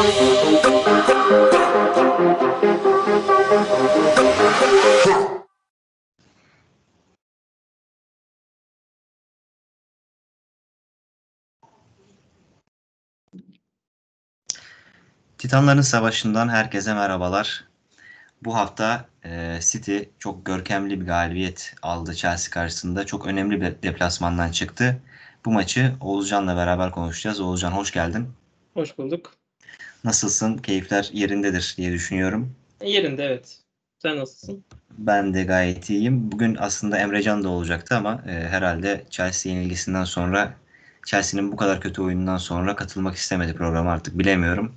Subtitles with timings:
[0.00, 0.60] Titanların
[15.80, 17.64] Savaşı'ndan herkese merhabalar.
[18.42, 23.06] Bu hafta e, City çok görkemli bir galibiyet aldı Chelsea karşısında.
[23.06, 25.02] Çok önemli bir deplasmandan çıktı.
[25.44, 27.40] Bu maçı Oğuzcan'la beraber konuşacağız.
[27.40, 28.28] Oğuzcan hoş geldin.
[28.74, 29.39] Hoş bulduk.
[30.04, 30.56] Nasılsın?
[30.56, 32.54] Keyifler yerindedir diye düşünüyorum.
[32.84, 33.58] Yerinde evet.
[33.98, 34.64] Sen nasılsın?
[34.98, 36.32] Ben de gayet iyiyim.
[36.32, 40.54] Bugün aslında Emrecan da olacaktı ama e, herhalde Chelsea yenilgisinden sonra
[41.06, 44.74] Chelsea'nin bu kadar kötü oyunundan sonra katılmak istemedi programa artık bilemiyorum.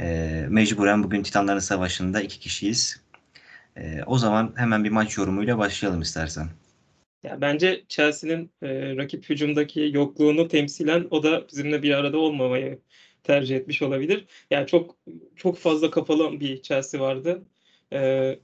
[0.00, 3.00] E, mecburen bugün Titanların Savaşı'nda iki kişiyiz.
[3.76, 6.48] E, o zaman hemen bir maç yorumuyla başlayalım istersen.
[7.22, 12.78] Ya bence Chelsea'nin e, rakip hücumdaki yokluğunu temsilen o da bizimle bir arada olmamayı
[13.26, 14.24] tercih etmiş olabilir.
[14.50, 14.96] Yani çok
[15.36, 17.42] çok fazla kapalı bir Chelsea vardı.
[17.92, 18.38] E,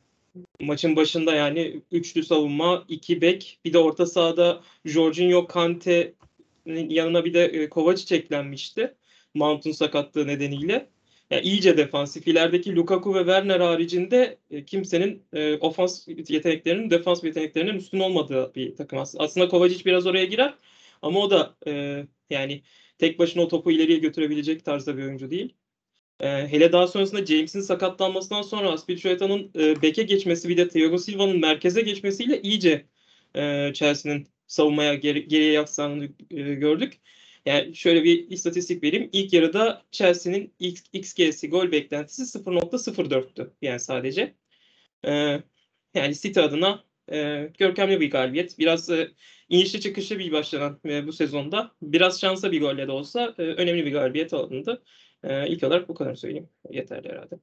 [0.61, 7.35] maçın başında yani üçlü savunma, iki bek, bir de orta sahada Jorginho, Kante'nin yanına bir
[7.35, 8.95] de e, Kovacic eklenmişti.
[9.35, 10.89] Mount'un sakatlığı nedeniyle
[11.31, 12.29] yani iyice defansif.
[12.29, 18.77] İlerideki Lukaku ve Werner haricinde e, kimsenin e, ofans yeteneklerinin defans yeteneklerinin üstün olmadığı bir
[18.77, 19.49] takım aslında.
[19.49, 20.55] Kovacic biraz oraya girer
[21.03, 22.63] ama o da e, yani
[22.99, 25.55] tek başına o topu ileriye götürebilecek tarzda bir oyuncu değil.
[26.21, 31.41] E, hele daha sonrasında James'in sakatlanmasından sonra Aspilicueta'nın e, beke geçmesi bir de Thiago Silva'nın
[31.41, 32.87] merkeze geçmesiyle iyice
[33.37, 37.01] e, Chelsea'nin savunmaya geri, geriye yaksandığını e, gördük.
[37.47, 39.11] Yani şöyle bir istatistik vereyim.
[39.13, 40.55] İlk yarıda Chelsea'nin
[40.93, 44.35] XG'si gol beklentisi 0.04'tü yani sadece.
[45.05, 45.43] Ee,
[45.95, 48.59] yani City adına e, görkemli bir galibiyet.
[48.59, 49.11] Biraz e,
[49.49, 51.71] inişli çıkışlı bir başlanan e, bu sezonda.
[51.83, 54.83] Biraz şansa bir golle de olsa e, önemli bir galibiyet alındı.
[55.25, 56.49] E, ilk olarak bu kadar söyleyeyim.
[56.71, 57.37] Yeterli herhalde.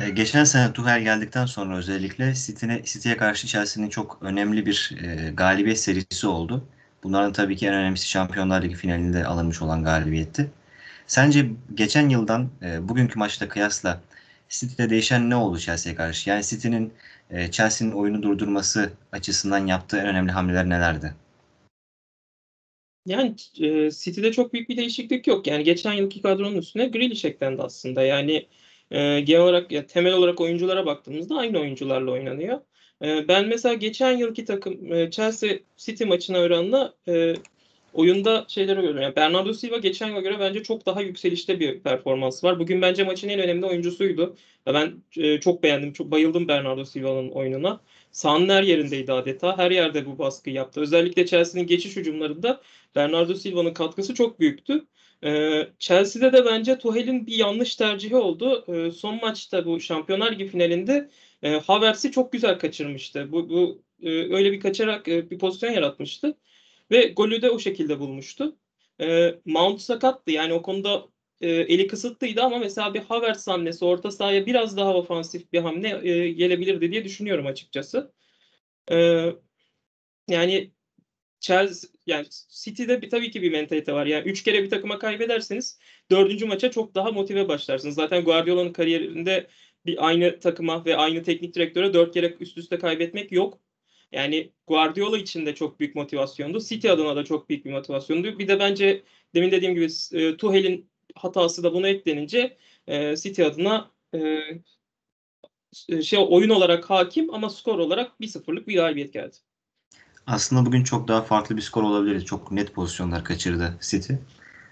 [0.00, 5.30] E, geçen sene Tuchel geldikten sonra özellikle City'ye City karşı Chelsea'nin çok önemli bir e,
[5.30, 6.64] galibiyet serisi oldu.
[7.02, 10.50] Bunların tabii ki en önemlisi Şampiyonlar Ligi finalinde alınmış olan galibiyetti.
[11.06, 14.00] Sence geçen yıldan e, bugünkü maçta kıyasla
[14.48, 16.30] City'de değişen ne oldu Chelsea'ye karşı?
[16.30, 16.92] Yani City'nin
[17.30, 21.14] e, Chelsea'nin oyunu durdurması açısından yaptığı en önemli hamleler nelerdi?
[23.06, 25.46] Yani e, City'de çok büyük bir değişiklik yok.
[25.46, 28.02] Yani geçen yılki kadronun üstüne Grealish eklendi aslında.
[28.02, 28.48] Yani
[28.90, 32.60] e, genel olarak ya, temel olarak oyunculara baktığımızda aynı oyuncularla oynanıyor.
[33.02, 37.34] E, ben mesela geçen yılki takım e, Chelsea City maçına oranla e,
[37.92, 39.02] oyunda şeyleri görüyorum.
[39.02, 42.58] Yani Bernardo Silva geçen yıla göre bence çok daha yükselişte bir performans var.
[42.58, 44.36] Bugün bence maçın en önemli oyuncusuydu.
[44.66, 47.80] Ben e, çok beğendim, çok bayıldım Bernardo Silva'nın oyununa.
[48.12, 49.58] Sahanın her yerindeydi adeta.
[49.58, 50.80] Her yerde bu baskı yaptı.
[50.80, 52.60] Özellikle Chelsea'nin geçiş hücumlarında
[52.96, 54.86] Bernardo Silva'nın katkısı çok büyüktü.
[55.24, 58.64] E, Chelsea'de de bence Tuchel'in bir yanlış tercihi oldu.
[58.74, 61.10] E, son maçta bu Şampiyonlar Ligi finalinde
[61.42, 63.32] e, Havertz'i çok güzel kaçırmıştı.
[63.32, 66.36] Bu, bu e, öyle bir kaçarak e, bir pozisyon yaratmıştı.
[66.90, 68.56] Ve golü de o şekilde bulmuştu.
[69.00, 70.30] E, Mount sakattı.
[70.30, 71.08] Yani o konuda
[71.40, 76.08] e, eli kısıtlıydı ama mesela bir Havertz hamlesi orta sahaya biraz daha ofansif bir hamle
[76.10, 78.12] e, gelebilirdi diye düşünüyorum açıkçası.
[78.90, 78.96] E,
[80.28, 80.72] yani
[81.40, 84.06] Chelsea yani City'de bir, tabii ki bir mentalite var.
[84.06, 85.78] Yani üç kere bir takıma kaybederseniz
[86.10, 87.94] dördüncü maça çok daha motive başlarsınız.
[87.94, 89.48] Zaten Guardiola'nın kariyerinde
[89.86, 93.60] bir aynı takıma ve aynı teknik direktöre dört kere üst üste kaybetmek yok.
[94.12, 96.60] Yani Guardiola için de çok büyük motivasyondu.
[96.60, 98.38] City adına da çok büyük bir motivasyondu.
[98.38, 99.02] Bir de bence
[99.34, 104.18] demin dediğim gibi e, Tuchel'in hatası da buna eklenince e, City adına e,
[105.88, 109.36] e şey oyun olarak hakim ama skor olarak 1-0'lık bir galibiyet geldi.
[110.26, 112.24] Aslında bugün çok daha farklı bir skor olabilir.
[112.24, 114.12] Çok net pozisyonlar kaçırdı City.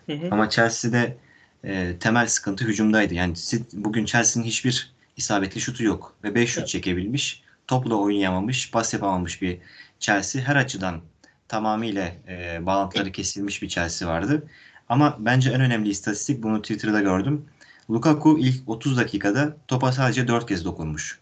[0.06, 0.28] Hı hı.
[0.30, 1.16] Ama Chelsea'de
[1.64, 3.14] e, temel sıkıntı hücumdaydı.
[3.14, 3.34] Yani
[3.72, 6.68] bugün Chelsea'nin hiçbir isabetli şutu yok ve 5 şut evet.
[6.68, 7.42] çekebilmiş.
[7.66, 9.58] Topla oynayamamış, pas yapamamış bir
[9.98, 10.42] Chelsea.
[10.42, 11.00] Her açıdan
[11.48, 14.42] tamamıyla e, bağlantıları kesilmiş bir Chelsea vardı.
[14.88, 17.46] Ama bence en önemli istatistik bunu Twitter'da gördüm.
[17.90, 21.20] Lukaku ilk 30 dakikada topa sadece 4 kez dokunmuş.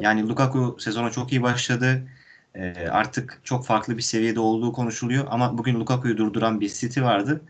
[0.00, 2.08] Yani Lukaku sezona çok iyi başladı.
[2.54, 5.26] E, artık çok farklı bir seviyede olduğu konuşuluyor.
[5.30, 7.40] Ama bugün Lukaku'yu durduran bir City vardı.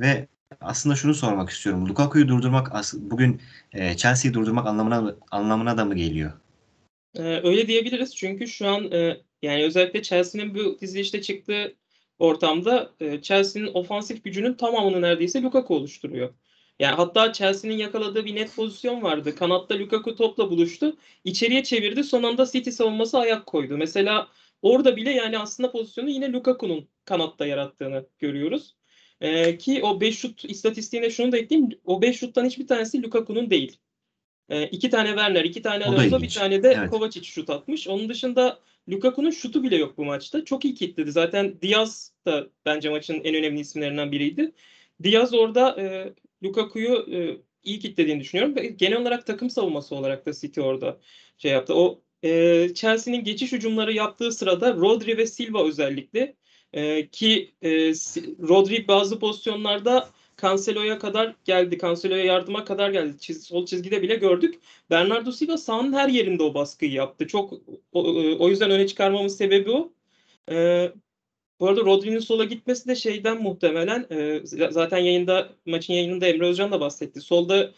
[0.00, 0.28] Ve
[0.60, 1.88] aslında şunu sormak istiyorum.
[1.88, 3.40] Lukaku'yu durdurmak bugün
[3.72, 6.32] e, Chelsea'yi durdurmak anlamına anlamına da mı geliyor?
[7.16, 11.76] Ee, öyle diyebiliriz çünkü şu an e, yani özellikle Chelsea'nin bu dizilişte çıktığı
[12.18, 16.34] ortamda e, Chelsea'nin ofansif gücünün tamamını neredeyse Lukaku oluşturuyor.
[16.78, 19.34] Yani hatta Chelsea'nin yakaladığı bir net pozisyon vardı.
[19.36, 20.96] Kanatta Lukaku topla buluştu.
[21.24, 22.04] İçeriye çevirdi.
[22.04, 23.76] Son anda City savunması ayak koydu.
[23.76, 24.28] Mesela
[24.62, 28.76] orada bile yani aslında pozisyonu yine Lukaku'nun kanatta yarattığını görüyoruz.
[29.20, 31.70] E, ki o 5 şut istatistiğine şunu da ekleyeyim.
[31.84, 33.78] O 5 şuttan hiçbir tanesi Lukaku'nun değil.
[34.48, 36.90] E, iki tane Werner, iki tane Alonso, bir tane de evet.
[36.90, 37.88] Kovacic şut atmış.
[37.88, 38.58] Onun dışında
[38.88, 40.44] Lukaku'nun şutu bile yok bu maçta.
[40.44, 41.12] Çok iyi kilitledi.
[41.12, 44.52] Zaten Diaz da bence maçın en önemli isimlerinden biriydi.
[45.02, 46.12] Diaz orada e,
[46.44, 48.54] Lukaku'yu e, iyi kilitlediğini düşünüyorum.
[48.76, 50.98] Genel olarak takım savunması olarak da City orada
[51.38, 51.74] şey yaptı.
[51.74, 56.34] O e, Chelsea'nin geçiş hücumları yaptığı sırada Rodri ve Silva özellikle
[56.72, 57.70] e, ki e,
[58.48, 60.08] Rodri bazı pozisyonlarda
[60.44, 61.78] Cancelo'ya kadar geldi.
[61.78, 63.18] Cancelo'ya yardıma kadar geldi.
[63.20, 64.60] Çiz, sol çizgide bile gördük.
[64.90, 67.26] Bernardo Silva sahanın her yerinde o baskıyı yaptı.
[67.26, 67.52] Çok
[67.92, 68.04] o,
[68.38, 69.92] o yüzden öne çıkarmamın sebebi o.
[70.50, 70.92] E,
[71.60, 76.72] bu arada Rodri'nin sola gitmesi de şeyden muhtemelen e, zaten yayında maçın yayınında Emre Özcan
[76.72, 77.20] da bahsetti.
[77.20, 77.72] Solda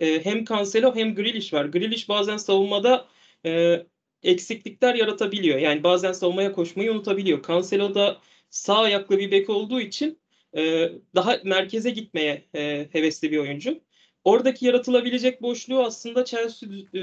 [0.00, 1.64] e, hem Cancelo hem Grealish var.
[1.64, 3.08] Grealish bazen savunmada
[3.46, 3.82] e,
[4.22, 5.58] eksiklikler yaratabiliyor.
[5.58, 7.42] Yani bazen savunmaya koşmayı unutabiliyor.
[7.46, 8.18] Cancelo da
[8.50, 10.21] sağ ayaklı bir bek olduğu için
[10.56, 13.80] e, daha merkeze gitmeye e, hevesli bir oyuncu.
[14.24, 17.00] Oradaki yaratılabilecek boşluğu aslında Chelsea e,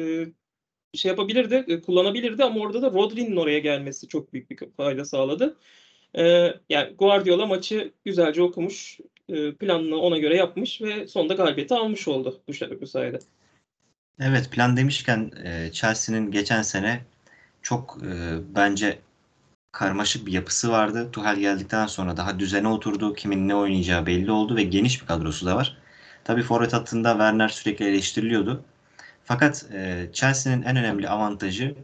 [0.00, 0.26] e,
[0.94, 5.56] şey yapabilirdi, kullanabilirdi ama orada da Rodri'nin oraya gelmesi çok büyük bir fayda sağladı.
[6.14, 6.22] E,
[6.68, 8.98] yani Guardiola maçı güzelce okumuş,
[9.58, 13.18] planını ona göre yapmış ve sonunda galibiyeti almış oldu bu, bu sayede.
[14.20, 15.30] Evet plan demişken
[15.72, 17.00] Chelsea'nin geçen sene
[17.62, 17.98] çok
[18.54, 18.98] bence
[19.72, 21.08] karmaşık bir yapısı vardı.
[21.12, 23.14] Tuhal geldikten sonra daha düzene oturdu.
[23.14, 25.76] Kimin ne oynayacağı belli oldu ve geniş bir kadrosu da var.
[26.24, 28.64] Tabii forvet hattında Werner sürekli eleştiriliyordu.
[29.24, 31.74] Fakat e, Chelsea'nin en önemli avantajı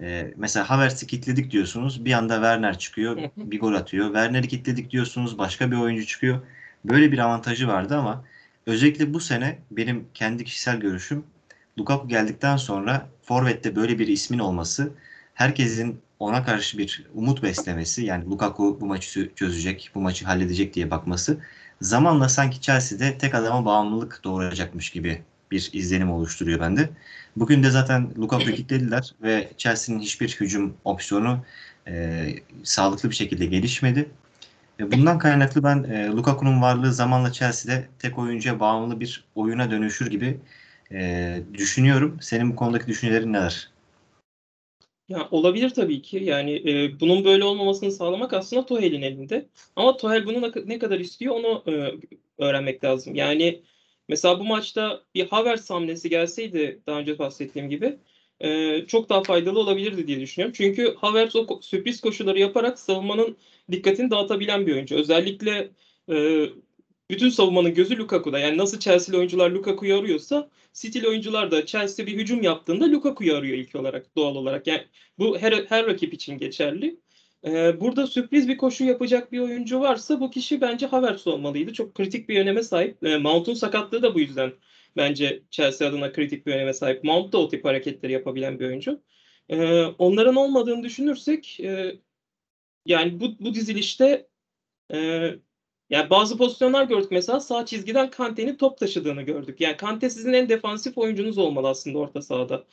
[0.00, 2.04] e, mesela Havertz'i kilitledik diyorsunuz.
[2.04, 4.06] Bir anda Werner çıkıyor, bir gol atıyor.
[4.06, 6.40] Werner'i kilitledik diyorsunuz, başka bir oyuncu çıkıyor.
[6.84, 8.24] Böyle bir avantajı vardı ama
[8.66, 11.24] özellikle bu sene benim kendi kişisel görüşüm
[11.78, 14.92] Lukaku geldikten sonra Forvet'te böyle bir ismin olması
[15.34, 20.90] herkesin ona karşı bir umut beslemesi yani Lukaku bu maçı çözecek, bu maçı halledecek diye
[20.90, 21.38] bakması
[21.80, 26.90] zamanla sanki Chelsea'de tek adama bağımlılık doğuracakmış gibi bir izlenim oluşturuyor bende.
[27.36, 31.44] Bugün de zaten Lukaku'yu kilitlediler ve Chelsea'nin hiçbir hücum opsiyonu
[31.88, 32.26] e,
[32.62, 34.10] sağlıklı bir şekilde gelişmedi.
[34.80, 40.10] E, bundan kaynaklı ben e, Lukaku'nun varlığı zamanla Chelsea'de tek oyuncuya bağımlı bir oyuna dönüşür
[40.10, 40.40] gibi
[40.92, 42.18] e, düşünüyorum.
[42.20, 43.73] Senin bu konudaki düşüncelerin neler?
[45.08, 46.16] Ya olabilir tabii ki.
[46.24, 49.48] Yani e, bunun böyle olmamasını sağlamak aslında Tuchel'in elinde.
[49.76, 51.92] Ama Tuchel bunu ne kadar istiyor onu e,
[52.44, 53.14] öğrenmek lazım.
[53.14, 53.62] Yani
[54.08, 57.98] mesela bu maçta bir Havertz hamlesi gelseydi daha önce bahsettiğim gibi
[58.40, 60.54] e, çok daha faydalı olabilirdi diye düşünüyorum.
[60.56, 63.36] Çünkü Havertz o sürpriz koşuları yaparak savunmanın
[63.70, 64.96] dikkatini dağıtabilen bir oyuncu.
[64.96, 65.70] Özellikle
[66.10, 66.46] e,
[67.10, 68.38] bütün savunmanın gözü Lukaku'da.
[68.38, 73.58] Yani nasıl Chelsea'li oyuncular Lukaku'yu arıyorsa City'li oyuncular da Chelsea bir hücum yaptığında Lukaku'yu arıyor
[73.58, 74.66] ilk olarak doğal olarak.
[74.66, 74.84] Yani
[75.18, 77.00] bu her, her rakip için geçerli.
[77.46, 81.72] Ee, burada sürpriz bir koşu yapacak bir oyuncu varsa bu kişi bence Havertz olmalıydı.
[81.72, 83.04] Çok kritik bir öneme sahip.
[83.04, 84.52] Ee, Mount'un sakatlığı da bu yüzden
[84.96, 87.04] bence Chelsea adına kritik bir öneme sahip.
[87.04, 89.02] Mount da o tip hareketleri yapabilen bir oyuncu.
[89.48, 91.96] Ee, onların olmadığını düşünürsek e,
[92.86, 94.28] yani bu, bu dizilişte
[94.92, 95.30] e,
[95.90, 99.60] yani bazı pozisyonlar gördük mesela sağ çizgiden Kante'nin top taşıdığını gördük.
[99.60, 102.64] Yani Kante sizin en defansif oyuncunuz olmalı aslında orta sahada.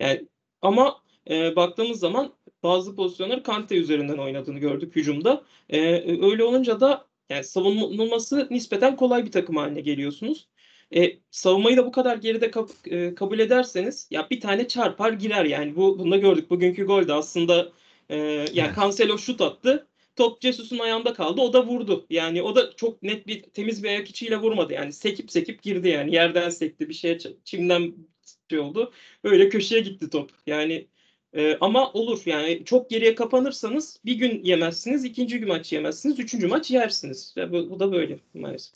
[0.00, 0.28] Yani
[0.62, 2.32] ama e, baktığımız zaman
[2.62, 5.44] bazı pozisyonları Kante üzerinden oynadığını gördük hücumda.
[5.68, 5.80] E,
[6.26, 10.48] öyle olunca da yani savunulması nispeten kolay bir takım haline geliyorsunuz.
[10.96, 15.44] E, savunmayı da bu kadar geride kap, e, kabul ederseniz ya bir tane çarpar girer
[15.44, 15.76] yani.
[15.76, 16.50] Bu bunu da gördük.
[16.50, 17.72] Bugünkü gol de aslında
[18.08, 18.16] e,
[18.52, 19.86] yani Cancelo şut attı
[20.16, 21.40] top Jesus'un ayağında kaldı.
[21.40, 22.06] O da vurdu.
[22.10, 24.72] Yani o da çok net bir temiz bir ayak içiyle vurmadı.
[24.72, 26.14] Yani sekip sekip girdi yani.
[26.14, 27.94] Yerden sekti bir şeye çimden
[28.50, 28.92] şey oldu.
[29.24, 30.30] Böyle köşeye gitti top.
[30.46, 30.86] Yani
[31.32, 36.46] e, ama olur yani çok geriye kapanırsanız bir gün yemezsiniz, ikinci gün maç yemezsiniz, üçüncü
[36.46, 37.32] maç yersiniz.
[37.36, 38.74] Ya bu, bu da böyle maalesef.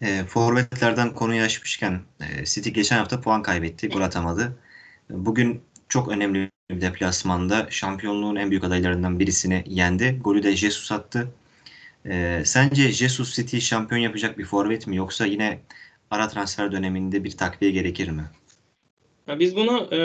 [0.00, 4.58] E, forvetlerden konuyu açmışken e, City geçen hafta puan kaybetti, gol atamadı.
[5.10, 6.50] Bugün çok önemli
[6.80, 10.18] deplasmanda şampiyonluğun en büyük adaylarından birisini yendi.
[10.24, 11.28] Golü de Jesus attı.
[12.06, 15.58] Ee, sence Jesus City şampiyon yapacak bir forvet mi yoksa yine
[16.10, 18.24] ara transfer döneminde bir takviye gerekir mi?
[19.26, 19.96] Ya biz bunu e,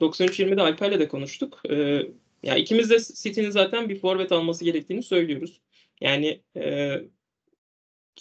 [0.00, 1.62] 93-20'de Alper'le de konuştuk.
[1.70, 2.02] E,
[2.42, 5.60] ya ikimiz de City'nin zaten bir forvet alması gerektiğini söylüyoruz.
[6.00, 6.96] Yani e,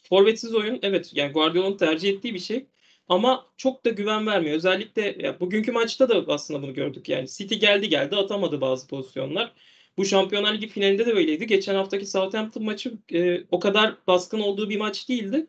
[0.10, 2.66] forvetsiz oyun evet yani Guardiola'nın tercih ettiği bir şey.
[3.10, 4.56] Ama çok da güven vermiyor.
[4.56, 7.10] Özellikle ya bugünkü maçta da aslında bunu gördük.
[7.10, 9.54] Yani City geldi geldi atamadı bazı pozisyonlar.
[9.98, 11.48] Bu Şampiyonlar Ligi finalinde de öyleydi.
[11.48, 15.48] Geçen haftaki Southampton maçı e, o kadar baskın olduğu bir maç değildi.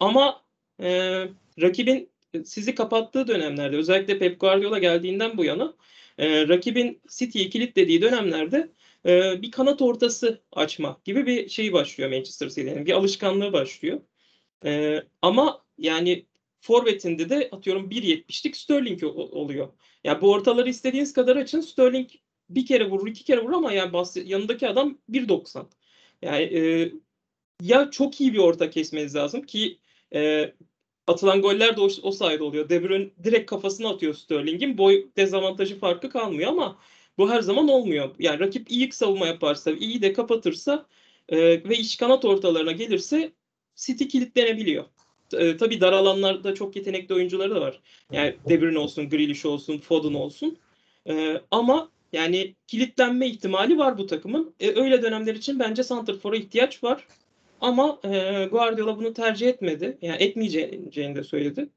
[0.00, 0.42] Ama
[0.80, 0.88] e,
[1.60, 2.10] rakibin
[2.44, 5.74] sizi kapattığı dönemlerde özellikle Pep Guardiola geldiğinden bu yana
[6.18, 8.70] e, rakibin City'yi kilitlediği dönemlerde
[9.06, 12.86] e, bir kanat ortası açma gibi bir şey başlıyor Manchester City'nin.
[12.86, 14.00] Bir alışkanlığı başlıyor.
[14.64, 16.26] E, ama yani
[16.60, 19.68] forvetinde de atıyorum 1.70'lik Sterling oluyor.
[20.04, 21.60] Yani bu ortaları istediğiniz kadar açın.
[21.60, 22.10] Sterling
[22.50, 25.66] bir kere vurur, iki kere vurur ama yani yanındaki adam 1.90.
[26.22, 26.92] Yani e,
[27.62, 29.78] ya çok iyi bir orta kesmeniz lazım ki
[30.14, 30.52] e,
[31.06, 32.68] atılan goller de o, o sayede oluyor.
[32.68, 34.78] De Bruyne direkt kafasına atıyor Sterling'in.
[34.78, 36.78] Boy dezavantajı farkı kalmıyor ama
[37.18, 38.14] bu her zaman olmuyor.
[38.18, 40.86] Yani rakip iyi savunma yaparsa, iyi de kapatırsa
[41.28, 41.38] e,
[41.68, 43.32] ve iç kanat ortalarına gelirse
[43.76, 44.84] City kilitlenebiliyor.
[45.34, 47.80] E, tabii dar alanlarda çok yetenekli oyuncuları da var.
[48.12, 50.58] Yani De Bruyne olsun, Grealish olsun, Foden olsun.
[51.08, 54.54] E, ama yani kilitlenme ihtimali var bu takımın.
[54.60, 57.06] E, öyle dönemler için bence Santrfor'a ihtiyaç var.
[57.60, 59.98] Ama e, Guardiola bunu tercih etmedi.
[60.02, 61.68] Yani etmeyeceğini de söyledi.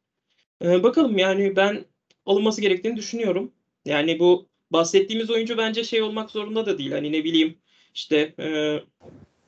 [0.63, 1.85] E, bakalım yani ben
[2.25, 3.51] alınması gerektiğini düşünüyorum.
[3.85, 6.91] Yani bu bahsettiğimiz oyuncu bence şey olmak zorunda da değil.
[6.91, 7.57] Hani ne bileyim
[7.93, 8.79] işte e,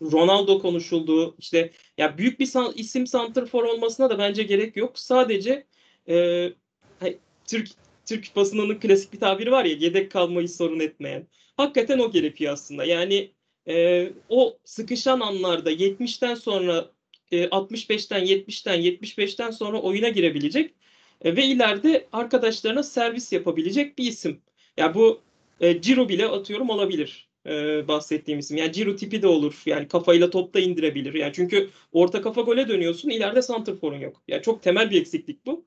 [0.02, 1.36] Ronaldo konuşuldu.
[1.40, 5.00] İşte ya büyük bir san, isim santrfor olmasına da bence gerek yok.
[5.00, 5.66] Sadece
[6.10, 6.48] e,
[7.48, 7.70] Türk
[8.06, 11.28] Türk basınının klasik bir tabiri var ya yedek kalmayı sorun etmeyen.
[11.58, 12.86] Hakikaten o gerekiyor aslında.
[12.86, 13.32] Yani
[13.68, 16.92] e, o sıkışan anlarda 70'ten sonra
[17.32, 20.74] e, 65'ten 70'ten 75'ten sonra oyuna girebilecek
[21.22, 24.42] e, ve ileride arkadaşlarına servis yapabilecek bir isim.
[24.78, 25.22] Ya bu
[25.60, 28.58] e, Ciro bile atıyorum olabilir e, bahsettiğim isim.
[28.58, 29.62] Yani Ciro tipi de olur.
[29.66, 31.14] Yani kafayla top da indirebilir.
[31.14, 33.10] Yani çünkü orta kafa gole dönüyorsun.
[33.10, 34.22] ileride santrforun yok.
[34.28, 35.64] Yani çok temel bir eksiklik bu.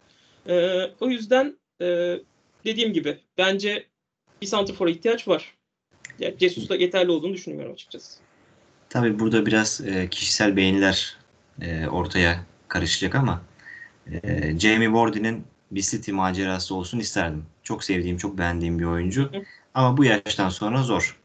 [0.48, 2.16] E, o yüzden e,
[2.64, 3.86] dediğim gibi bence
[4.42, 5.54] bir santrfora ihtiyaç var.
[6.18, 8.18] Yani Jesus'ta yeterli olduğunu düşünmüyorum açıkçası.
[8.88, 11.16] Tabii burada biraz e, kişisel beğeniler
[11.62, 13.42] e, ortaya karışacak ama
[14.12, 17.44] e, Jamie Vardy'nin bir City macerası olsun isterdim.
[17.62, 19.22] Çok sevdiğim, çok beğendiğim bir oyuncu.
[19.22, 19.42] Hı.
[19.74, 21.18] Ama bu yaştan sonra zor.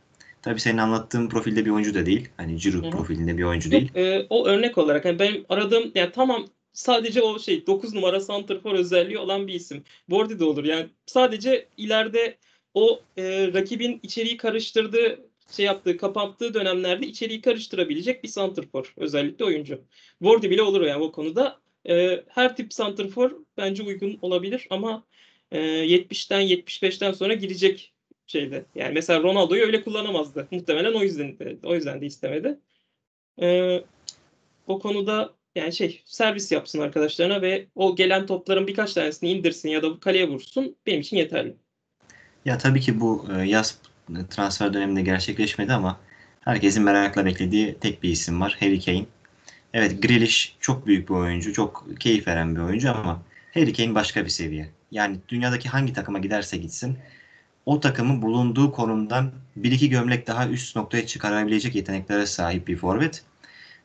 [0.44, 2.30] Tabii senin anlattığın profilde bir oyuncu da değil.
[2.38, 3.96] Hani Giroud profilinde bir oyuncu değil.
[3.96, 8.76] E, o örnek olarak yani benim aradığım yani tamam sadece o şey 9 numara santrfor
[8.76, 9.84] özelliği olan bir isim.
[10.10, 10.64] Bordi de olur.
[10.64, 12.38] Yani sadece ileride
[12.74, 15.20] o e, rakibin içeriği karıştırdığı
[15.52, 18.94] şey yaptığı, kapattığı dönemlerde içeriği karıştırabilecek bir santrfor.
[18.98, 19.82] Özellikle oyuncu.
[20.22, 21.60] Bordi bile olur yani o konuda.
[21.90, 25.04] E, her tip santrfor bence uygun olabilir ama
[25.52, 27.94] e, 70'ten 75'ten sonra girecek
[28.28, 28.66] şeyde.
[28.76, 30.48] Yani mesela Ronaldo'yu öyle kullanamazdı.
[30.52, 32.60] Muhtemelen o yüzden de, o yüzden de istemedi.
[33.42, 33.80] E,
[34.68, 39.84] o konuda yani şey servis yapsın arkadaşlarına ve o gelen topların birkaç tanesini indirsin ya
[39.84, 41.56] da kaleye vursun benim için yeterli.
[42.46, 43.80] Ya tabii ki bu e, yaz
[44.30, 46.00] transfer döneminde gerçekleşmedi ama
[46.42, 48.58] herkesin merakla beklediği tek bir isim var.
[48.60, 49.06] Harry Kane.
[49.74, 51.54] Evet Grealish çok büyük bir oyuncu.
[51.54, 53.22] Çok keyif veren bir oyuncu ama
[53.54, 54.70] Harry Kane başka bir seviye.
[54.92, 56.98] Yani dünyadaki hangi takıma giderse gitsin
[57.66, 63.24] o takımın bulunduğu konumdan bir iki gömlek daha üst noktaya çıkarabilecek yeteneklere sahip bir forvet.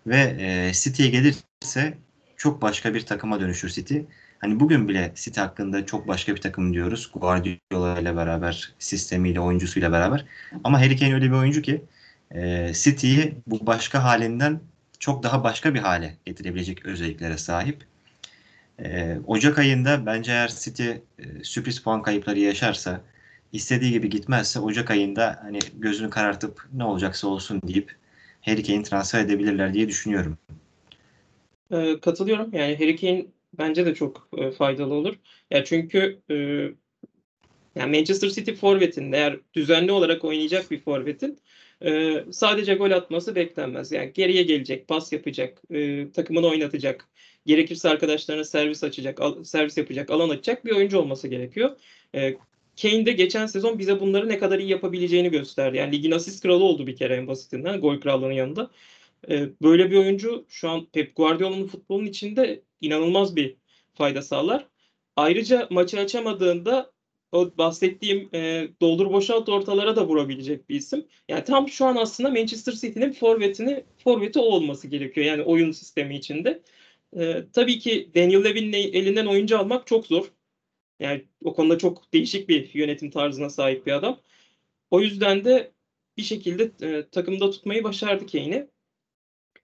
[0.07, 1.99] Ve e, City'ye gelirse
[2.37, 3.99] çok başka bir takıma dönüşür City.
[4.39, 7.11] Hani bugün bile City hakkında çok başka bir takım diyoruz.
[7.15, 10.25] Guardiola ile beraber, sistemiyle, oyuncusuyla beraber.
[10.65, 11.85] Ama Harry Kane öyle bir oyuncu ki
[12.31, 14.61] e, City'yi bu başka halinden
[14.99, 17.85] çok daha başka bir hale getirebilecek özelliklere sahip.
[18.79, 20.99] E, Ocak ayında bence eğer City e,
[21.43, 23.01] sürpriz puan kayıpları yaşarsa,
[23.53, 27.97] istediği gibi gitmezse Ocak ayında hani gözünü karartıp ne olacaksa olsun deyip
[28.41, 30.39] Harry Kane transfer edebilirler diye düşünüyorum.
[31.71, 32.51] E, katılıyorum.
[32.53, 33.27] Yani Harry Kane
[33.59, 35.15] bence de çok e, faydalı olur.
[35.51, 36.35] Ya çünkü e,
[37.75, 41.39] yani Manchester City forvetinde eğer düzenli olarak oynayacak bir forvetin
[41.85, 43.93] e, sadece gol atması beklenmez.
[43.93, 47.09] Yani geriye gelecek, pas yapacak, e, takımını oynatacak,
[47.47, 51.77] gerekirse arkadaşlarına servis açacak, al, servis yapacak, alan açacak bir oyuncu olması gerekiyor.
[52.15, 52.37] E,
[52.83, 55.77] Kane de geçen sezon bize bunları ne kadar iyi yapabileceğini gösterdi.
[55.77, 58.71] Yani ligin asist kralı oldu bir kere en basitinden gol krallığının yanında.
[59.31, 63.57] E, böyle bir oyuncu şu an Pep Guardiola'nın futbolun içinde inanılmaz bir
[63.95, 64.67] fayda sağlar.
[65.17, 66.93] Ayrıca maçı açamadığında
[67.33, 71.07] o bahsettiğim e, doldur boşalt ortalara da vurabilecek bir isim.
[71.29, 75.27] Yani tam şu an aslında Manchester City'nin forvetini forveti o olması gerekiyor.
[75.27, 76.63] Yani oyun sistemi içinde.
[77.17, 80.31] E, tabii ki Daniel Levy'nin elinden oyuncu almak çok zor.
[81.01, 84.21] Yani o konuda çok değişik bir yönetim tarzına sahip bir adam.
[84.91, 85.73] O yüzden de
[86.17, 88.69] bir şekilde e, takımda tutmayı başardı Kane'i.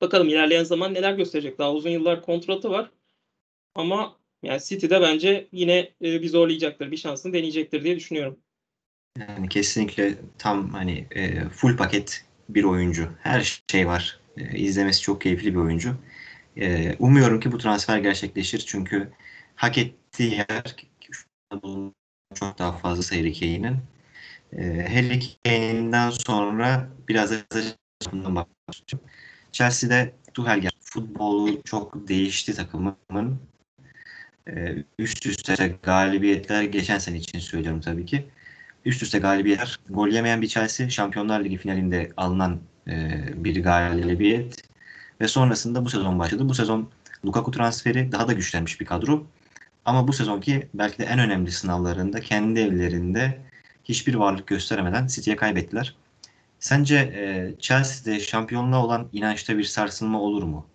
[0.01, 1.59] Bakalım ilerleyen zaman neler gösterecek.
[1.59, 2.91] Daha uzun yıllar kontratı var.
[3.75, 6.91] Ama yani City'de bence yine e, bir zorlayacaktır.
[6.91, 8.39] Bir şansını deneyecektir diye düşünüyorum.
[9.19, 13.09] Yani kesinlikle tam hani e, full paket bir oyuncu.
[13.23, 14.21] Her şey var.
[14.37, 15.97] E, izlemesi çok keyifli bir oyuncu.
[16.57, 18.59] E, umuyorum ki bu transfer gerçekleşir.
[18.59, 19.13] Çünkü
[19.55, 20.77] hak ettiği yer
[22.35, 23.77] çok daha fazla Sayri Kane'in.
[24.53, 27.37] e, Harry Kane'inden sonra biraz da.
[29.53, 30.69] Chelsea'de Tuchel.
[30.81, 33.39] Futbolu çok değişti takımın.
[34.49, 38.27] E, üst üste galibiyetler geçen sene için söylüyorum tabii ki.
[38.85, 39.79] Üst üste galibiyetler.
[39.91, 44.63] Gol yemeyen bir Chelsea Şampiyonlar Ligi finalinde alınan e, bir galibiyet.
[45.21, 46.49] Ve sonrasında bu sezon başladı.
[46.49, 46.91] Bu sezon
[47.25, 49.27] Lukaku transferi daha da güçlenmiş bir kadro.
[49.85, 53.41] Ama bu sezonki belki de en önemli sınavlarında kendi evlerinde
[53.85, 55.97] hiçbir varlık gösteremeden City'ye kaybettiler.
[56.59, 60.67] Sence e, Chelsea'de şampiyonluğa olan inançta bir sarsılma olur mu?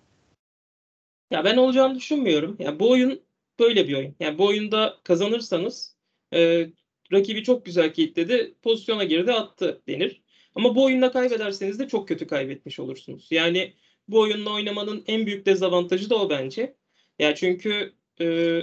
[1.32, 2.56] Ya ben olacağını düşünmüyorum.
[2.60, 3.22] Ya bu oyun
[3.60, 4.16] böyle bir oyun.
[4.20, 5.96] Yani bu oyunda kazanırsanız
[6.34, 6.70] e,
[7.12, 10.22] rakibi çok güzel kilitledi, pozisyona girdi, attı denir.
[10.56, 13.28] Ama bu oyunda kaybederseniz de çok kötü kaybetmiş olursunuz.
[13.32, 13.74] Yani
[14.08, 16.76] bu oyunla oynamanın en büyük dezavantajı da o bence.
[17.20, 18.60] Yani çünkü e,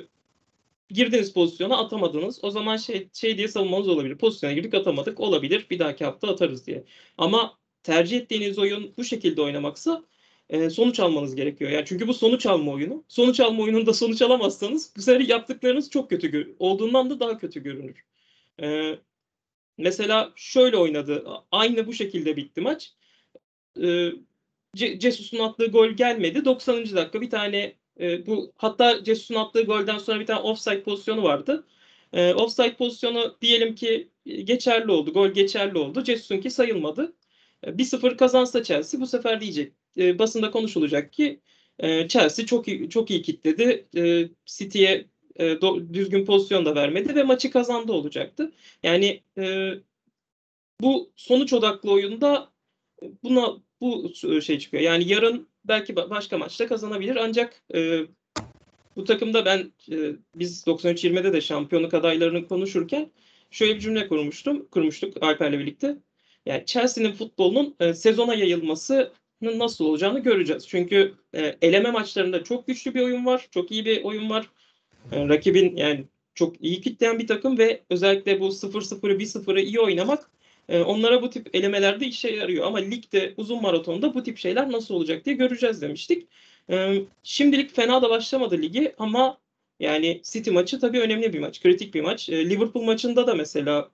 [0.91, 2.45] girdiniz pozisyona atamadınız.
[2.45, 4.19] O zaman şey şey diye savunmanız olabilir.
[4.19, 5.67] Pozisyona girdik atamadık olabilir.
[5.71, 6.85] Bir dahaki hafta atarız diye.
[7.19, 10.05] Ama tercih ettiğiniz oyun bu şekilde oynamaksa
[10.51, 11.71] e, sonuç almanız gerekiyor.
[11.71, 13.05] Yani çünkü bu sonuç alma oyunu.
[13.09, 18.05] Sonuç alma oyununda sonuç alamazsanız bu sefer yaptıklarınız çok kötü olduğundan da daha kötü görünür.
[18.63, 18.99] E,
[19.79, 21.25] mesela şöyle oynadı.
[21.53, 22.93] Aynı bu şekilde bitti maç.
[23.83, 24.11] E,
[24.77, 26.45] Cesus'un attığı gol gelmedi.
[26.45, 26.97] 90.
[26.97, 31.67] dakika bir tane e, bu hatta Cesus'un attığı golden sonra bir tane offside pozisyonu vardı.
[32.13, 35.13] E, offside pozisyonu diyelim ki geçerli oldu.
[35.13, 36.05] Gol geçerli oldu.
[36.05, 37.17] Cesus'unki sayılmadı.
[37.63, 39.73] E, 1-0 kazansa Chelsea bu sefer diyecek.
[39.99, 41.41] E, basında konuşulacak ki
[41.79, 43.87] e, Chelsea çok iyi, çok iyi kitledi.
[43.97, 48.53] E, City'ye e, do, düzgün pozisyon da vermedi ve maçı kazandı olacaktı.
[48.83, 49.75] Yani e,
[50.81, 52.51] bu sonuç odaklı oyunda
[53.23, 54.83] buna bu şey çıkıyor.
[54.83, 58.01] Yani yarın belki başka maçta kazanabilir ancak e,
[58.97, 59.97] bu takımda ben e,
[60.35, 63.11] biz 93-20'de de şampiyonluk adaylarını konuşurken
[63.51, 65.97] şöyle bir cümle kurmuştum, kurmuştuk Alper'le birlikte.
[66.47, 69.11] Yani Chelsea'nin futbolunun e, sezona yayılmasının
[69.43, 70.69] nasıl olacağını göreceğiz.
[70.69, 74.51] Çünkü e, eleme maçlarında çok güçlü bir oyun var, çok iyi bir oyun var.
[75.13, 76.05] E, rakibin yani
[76.35, 80.31] çok iyi kitleyen bir takım ve özellikle bu 0-0'ı 1-0'ı iyi oynamak
[80.69, 82.67] e, onlara bu tip elemelerde işe yarıyor.
[82.67, 86.29] Ama ligde uzun maratonda bu tip şeyler nasıl olacak diye göreceğiz demiştik.
[86.71, 89.39] E, şimdilik fena da başlamadı ligi ama
[89.81, 92.29] yani City maçı tabii önemli bir maç, kritik bir maç.
[92.29, 93.91] E, Liverpool maçında da mesela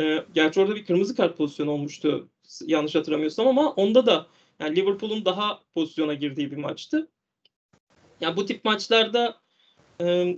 [0.00, 2.28] e, gerçi orada bir kırmızı kart pozisyonu olmuştu
[2.66, 4.26] yanlış hatırlamıyorsam ama onda da
[4.60, 7.08] yani Liverpool'un daha pozisyona girdiği bir maçtı.
[8.20, 9.40] Yani bu tip maçlarda
[10.00, 10.36] e,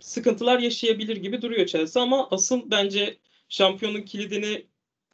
[0.00, 4.66] sıkıntılar yaşayabilir gibi duruyor Chelsea ama asıl bence şampiyonun kilidini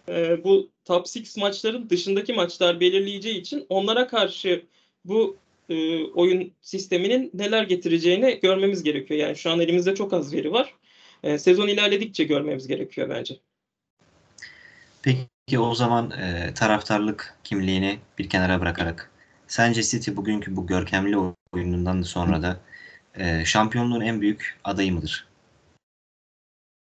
[0.08, 4.64] e, bu top 6 maçların dışındaki maçlar belirleyeceği için onlara karşı
[5.04, 5.36] bu
[5.68, 9.20] e, oyun sisteminin neler getireceğini görmemiz gerekiyor.
[9.20, 10.74] Yani şu an elimizde çok az veri var.
[11.22, 13.36] E, sezon ilerledikçe görmemiz gerekiyor bence.
[15.02, 19.10] Peki o zaman e, taraftarlık kimliğini bir kenara bırakarak
[19.46, 21.16] sence City bugünkü bu görkemli
[21.52, 22.60] oyunundan sonra da
[23.18, 25.28] e, şampiyonluğun en büyük adayı mıdır?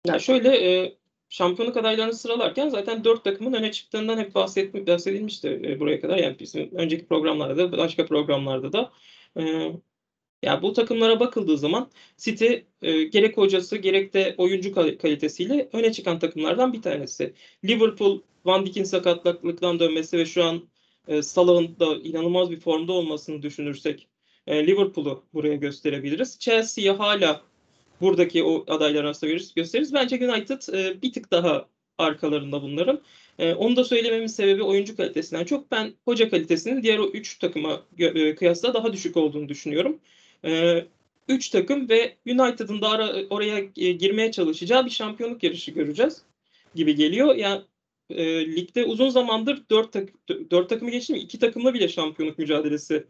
[0.08, 0.95] Ya şöyle e,
[1.34, 6.17] şampiyonluk adaylarını sıralarken zaten dört takımın öne çıktığından hep bahsetmi, bahsedilmişti e, buraya kadar.
[6.17, 8.91] Yani bizim önceki programlarda da başka programlarda da.
[9.39, 9.43] E,
[10.43, 16.19] yani bu takımlara bakıldığı zaman City e, gerek hocası gerek de oyuncu kalitesiyle öne çıkan
[16.19, 17.34] takımlardan bir tanesi.
[17.65, 20.69] Liverpool Van Dijk'in sakatlıktan dönmesi ve şu an
[21.08, 24.08] e, Salah'ın da inanılmaz bir formda olmasını düşünürsek
[24.48, 26.39] e, Liverpool'u buraya gösterebiliriz.
[26.39, 27.41] Chelsea'yi hala
[28.01, 29.93] buradaki o adaylar arasında gösteririz.
[29.93, 31.65] Bence United e, bir tık daha
[31.97, 33.01] arkalarında bunların.
[33.39, 35.71] E, onu da söylememin sebebi oyuncu kalitesinden çok.
[35.71, 39.99] Ben hoca kalitesinin diğer o 3 takıma e, kıyasla daha düşük olduğunu düşünüyorum.
[41.27, 46.21] 3 e, takım ve United'ın da ara, oraya e, girmeye çalışacağı bir şampiyonluk yarışı göreceğiz
[46.75, 47.36] gibi geliyor.
[47.36, 47.62] Yani
[48.10, 50.10] e, ligde uzun zamandır 4 tak,
[50.51, 51.15] 4 takımı geçtim.
[51.15, 53.08] 2 takımla bile şampiyonluk mücadelesi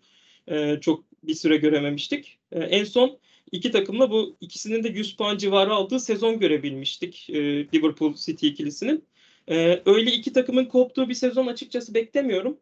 [0.47, 2.37] e, çok bir süre görememiştik.
[2.51, 3.17] E, en son
[3.53, 7.33] iki takımla bu ikisinin de 100 puan civarı aldığı sezon görebilmiştik e,
[7.73, 9.05] Liverpool City ikilisinin.
[9.49, 12.57] E, öyle iki takımın koptuğu bir sezon açıkçası beklemiyorum.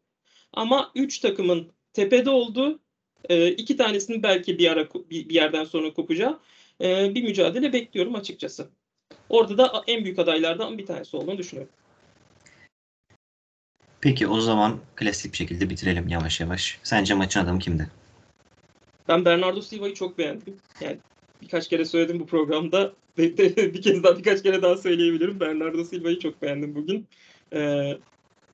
[0.53, 2.79] Ama üç takımın tepede olduğu,
[3.29, 6.39] e, iki tanesinin belki bir ara bir, bir yerden sonra kopacağı
[6.81, 8.69] e, bir mücadele bekliyorum açıkçası.
[9.29, 11.73] Orada da en büyük adaylardan bir tanesi olduğunu düşünüyorum.
[14.01, 16.79] Peki o zaman klasik bir şekilde bitirelim yavaş yavaş.
[16.83, 18.00] Sence maçın adamı kimdi?
[19.07, 20.57] Ben Bernardo Silva'yı çok beğendim.
[20.81, 20.97] Yani
[21.41, 22.93] birkaç kere söyledim bu programda.
[23.17, 25.39] bir kez daha birkaç kere daha söyleyebilirim.
[25.39, 27.07] Bernardo Silva'yı çok beğendim bugün.
[27.53, 27.97] Ee,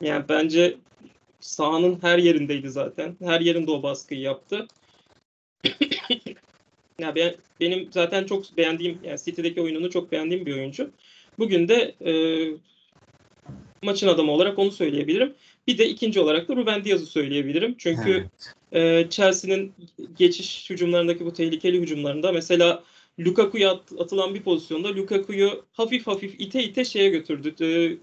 [0.02, 0.78] yani bence
[1.40, 3.18] sahanın her yerindeydi zaten.
[3.24, 4.68] Her yerinde o baskıyı yaptı.
[7.00, 10.92] ya ben, benim zaten çok beğendiğim, yani City'deki oyununu çok beğendiğim bir oyuncu.
[11.40, 12.14] Bugün de e,
[13.84, 15.36] maçın adamı olarak onu söyleyebilirim.
[15.68, 17.76] Bir de ikinci olarak da Ruben Diaz'ı söyleyebilirim.
[17.78, 18.57] Çünkü Evet.
[18.72, 19.74] E, Chelsea'nin
[20.18, 22.84] geçiş hücumlarındaki bu tehlikeli hücumlarında mesela
[23.20, 27.56] Lukaku'ya at- atılan bir pozisyonda Lukaku'yu hafif hafif ite ite şeye götürdü.
[27.62, 27.98] E,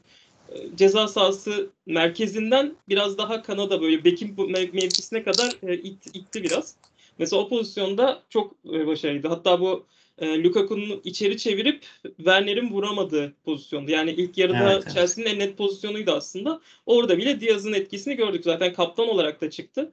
[0.77, 6.75] ceza sahası merkezinden biraz daha kanada böyle bekin mevkisine kadar e, it- itti biraz.
[7.19, 9.29] Mesela o pozisyonda çok e, başarılıydı.
[9.29, 9.87] Hatta bu
[10.19, 13.91] e, Lukaku'nun içeri çevirip Werner'in vuramadığı pozisyondu.
[13.91, 14.95] Yani ilk yarıda Evet, evet.
[14.95, 16.61] Chelsea'nin en net pozisyonuydu aslında.
[16.87, 18.45] Orada bile Diaz'ın etkisini gördük.
[18.45, 19.93] Zaten kaptan olarak da çıktı.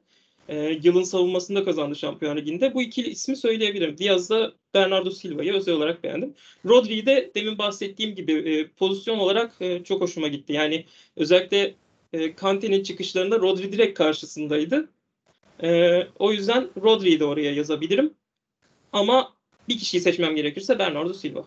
[0.52, 2.74] E, yılın savunmasında kazandı Şampiyon Ligi'nde.
[2.74, 3.98] Bu ikili ismi söyleyebilirim.
[3.98, 6.36] Diaz'da Bernardo Silva'yı özel olarak beğendim.
[6.66, 10.54] Rodri'yi de demin bahsettiğim gibi e, pozisyon olarak e, çok hoşuma gitti.
[10.54, 10.86] Yani
[11.16, 11.76] özellikle
[12.14, 14.90] e, Kante'nin çıkışlarında Rodri direkt karşısındaydı.
[15.64, 18.14] E, o yüzden Rodri'yi de oraya yazabilirim.
[18.94, 19.34] Ama
[19.70, 21.46] bir kişiyi seçmem gerekirse Bernardo Silva.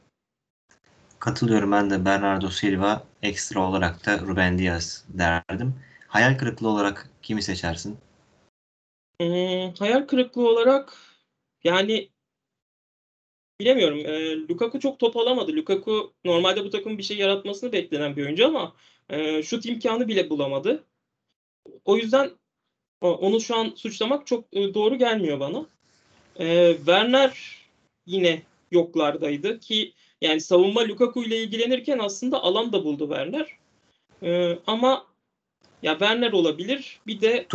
[1.19, 5.75] Katılıyorum ben de Bernardo Silva ekstra olarak da Ruben Diaz derdim.
[6.09, 7.99] Hayal kırıklığı olarak kimi seçersin?
[9.79, 10.97] Hayal kırıklığı olarak
[11.65, 12.11] yani
[13.61, 13.99] bilemiyorum.
[13.99, 15.57] E, Lukaku çok top alamadı.
[15.57, 18.75] Lukaku normalde bu takımın bir şey yaratmasını beklenen bir oyuncu ama
[19.11, 20.85] e, şut imkanı bile bulamadı.
[21.85, 22.31] O yüzden
[23.01, 25.67] onu şu an suçlamak çok e, doğru gelmiyor bana.
[26.39, 27.59] E, Werner
[28.07, 33.57] yine yoklardaydı ki yani savunma Lukaku ile ilgilenirken aslında alan da buldu Werner.
[34.23, 35.07] E, ama
[35.83, 37.01] ya Werner olabilir.
[37.07, 37.47] Bir de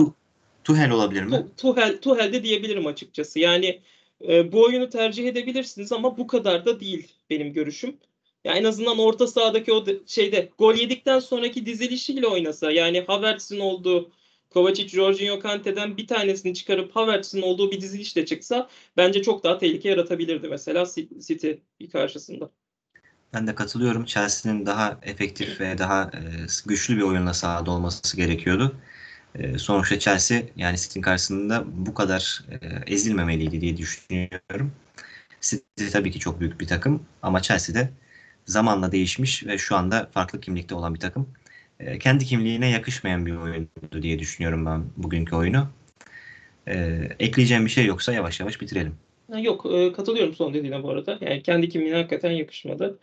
[0.69, 1.35] Tuhel olabilir mi?
[1.35, 3.39] Tu- Tuhel, Tuhel de diyebilirim açıkçası.
[3.39, 3.81] Yani
[4.27, 7.97] e, bu oyunu tercih edebilirsiniz ama bu kadar da değil benim görüşüm.
[8.43, 13.59] Ya en azından orta sahadaki o de- şeyde gol yedikten sonraki dizilişiyle oynasa yani Havertz'in
[13.59, 14.11] olduğu
[14.49, 19.89] Kovacic, Jorginho, Kante'den bir tanesini çıkarıp Havertz'in olduğu bir dizilişle çıksa bence çok daha tehlike
[19.89, 21.51] yaratabilirdi mesela Ci- City
[21.91, 22.49] karşısında.
[23.33, 24.05] Ben de katılıyorum.
[24.05, 26.19] Chelsea'nin daha efektif ve daha e,
[26.65, 28.75] güçlü bir oyunla sahada olması gerekiyordu.
[29.35, 34.71] E, sonuçta Chelsea yani City'nin karşısında bu kadar e, ezilmemeliydi diye düşünüyorum.
[35.41, 37.89] City tabii ki çok büyük bir takım ama Chelsea de
[38.45, 41.29] zamanla değişmiş ve şu anda farklı kimlikte olan bir takım.
[41.79, 45.67] E, kendi kimliğine yakışmayan bir oyundu diye düşünüyorum ben bugünkü oyunu.
[46.67, 48.95] E, ekleyeceğim bir şey yoksa yavaş yavaş bitirelim.
[49.37, 51.17] Yok e, katılıyorum son dediğine bu arada.
[51.21, 52.99] Yani kendi kimliğine hakikaten yakışmadı.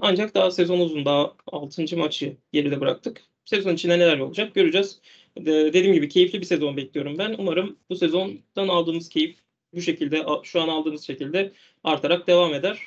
[0.00, 1.04] Ancak daha sezon uzun.
[1.04, 1.96] Daha 6.
[1.96, 3.22] maçı geride bıraktık.
[3.44, 5.00] Sezon içinde neler olacak göreceğiz.
[5.38, 7.34] De- dediğim gibi keyifli bir sezon bekliyorum ben.
[7.38, 9.36] Umarım bu sezondan aldığımız keyif
[9.74, 11.52] bu şekilde şu an aldığımız şekilde
[11.84, 12.78] artarak devam eder.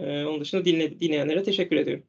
[0.00, 2.04] E, onun dışında dinle, dinleyenlere teşekkür ediyorum.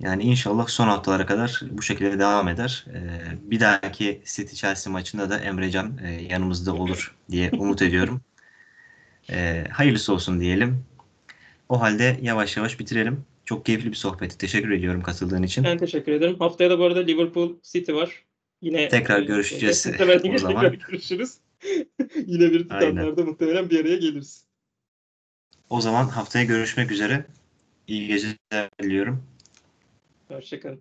[0.00, 2.84] Yani inşallah son haftalara kadar bu şekilde devam eder.
[2.94, 8.20] Ee, bir dahaki City Chelsea maçında da Emrecan e, yanımızda olur diye umut ediyorum.
[9.30, 10.84] Ee, hayırlısı olsun diyelim.
[11.68, 13.24] O halde yavaş yavaş bitirelim.
[13.50, 14.38] Çok keyifli bir sohbetti.
[14.38, 15.64] Teşekkür ediyorum katıldığın için.
[15.64, 16.36] Ben teşekkür ederim.
[16.38, 18.24] Haftaya da bu arada Liverpool City var.
[18.62, 20.70] Yine Tekrar e, görüşeceğiz muhtemelen o zaman.
[20.70, 21.34] tekrar görüşürüz.
[22.26, 22.88] yine bir Aynen.
[22.90, 24.44] tutamlarda muhtemelen bir araya geliriz.
[25.70, 27.26] O zaman haftaya görüşmek üzere.
[27.86, 29.24] İyi geceler diliyorum.
[30.28, 30.80] Hoşçakalın.